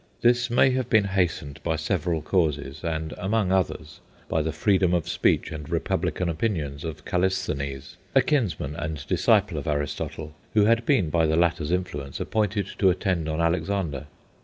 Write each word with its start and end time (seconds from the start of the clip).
This 0.21 0.49
may 0.49 0.71
have 0.71 0.89
been 0.89 1.03
hastened 1.03 1.59
by 1.61 1.75
several 1.75 2.23
causes, 2.23 2.83
and 2.83 3.13
among 3.19 3.51
others 3.51 3.99
by 4.27 4.41
the 4.41 4.51
freedom 4.51 4.95
of 4.95 5.07
speech 5.07 5.51
and 5.51 5.69
republican 5.69 6.27
opinions 6.27 6.83
of 6.83 7.05
Callisthenes, 7.05 7.97
a 8.15 8.23
kinsman 8.23 8.75
and 8.75 9.05
disciple 9.05 9.59
of 9.59 9.67
Aristotle, 9.67 10.33
who 10.55 10.65
had 10.65 10.87
been, 10.87 11.11
by 11.11 11.27
the 11.27 11.35
latter's 11.35 11.71
influence, 11.71 12.19
appointed 12.19 12.65
to 12.79 12.89
attend 12.89 13.29
on 13.29 13.39
Alexander. 13.39 14.07